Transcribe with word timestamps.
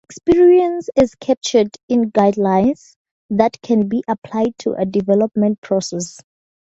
Experience 0.09 0.89
is 0.95 1.13
captured 1.13 1.77
in 1.87 2.09
guidelines 2.09 2.95
that 3.29 3.61
can 3.61 3.87
be 3.87 4.03
applied 4.07 4.57
to 4.57 4.73
a 4.73 4.83
development 4.83 5.61
process. 5.61 6.17